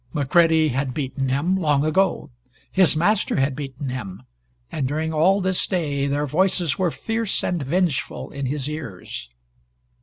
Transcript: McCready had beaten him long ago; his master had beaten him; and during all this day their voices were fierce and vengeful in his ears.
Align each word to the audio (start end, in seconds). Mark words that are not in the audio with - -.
McCready 0.13 0.69
had 0.69 0.95
beaten 0.95 1.29
him 1.29 1.55
long 1.55 1.85
ago; 1.85 2.31
his 2.71 2.97
master 2.97 3.35
had 3.35 3.55
beaten 3.55 3.89
him; 3.89 4.23
and 4.71 4.87
during 4.87 5.13
all 5.13 5.41
this 5.41 5.67
day 5.67 6.07
their 6.07 6.25
voices 6.25 6.75
were 6.75 6.89
fierce 6.89 7.43
and 7.43 7.61
vengeful 7.61 8.31
in 8.31 8.47
his 8.47 8.67
ears. 8.67 9.29